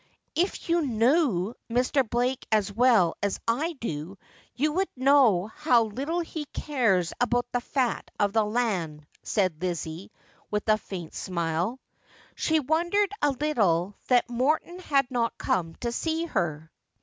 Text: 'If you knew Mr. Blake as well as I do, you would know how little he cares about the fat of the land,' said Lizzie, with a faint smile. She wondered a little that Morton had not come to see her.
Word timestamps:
'If 0.35 0.67
you 0.67 0.81
knew 0.83 1.53
Mr. 1.69 2.01
Blake 2.09 2.47
as 2.51 2.73
well 2.73 3.13
as 3.21 3.39
I 3.47 3.73
do, 3.73 4.17
you 4.55 4.71
would 4.71 4.87
know 4.95 5.45
how 5.45 5.83
little 5.83 6.21
he 6.21 6.45
cares 6.45 7.13
about 7.21 7.45
the 7.51 7.61
fat 7.61 8.09
of 8.19 8.33
the 8.33 8.43
land,' 8.43 9.05
said 9.21 9.61
Lizzie, 9.61 10.11
with 10.49 10.67
a 10.67 10.79
faint 10.79 11.13
smile. 11.13 11.79
She 12.33 12.59
wondered 12.59 13.11
a 13.21 13.29
little 13.29 13.93
that 14.07 14.27
Morton 14.27 14.79
had 14.79 15.05
not 15.11 15.37
come 15.37 15.75
to 15.81 15.91
see 15.91 16.25
her. 16.25 16.71